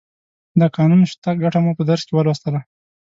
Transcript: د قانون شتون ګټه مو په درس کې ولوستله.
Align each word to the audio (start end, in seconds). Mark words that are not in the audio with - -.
د 0.59 0.61
قانون 0.75 1.01
شتون 1.11 1.33
ګټه 1.43 1.59
مو 1.63 1.71
په 1.77 1.83
درس 1.89 2.03
کې 2.07 2.13
ولوستله. 2.15 2.59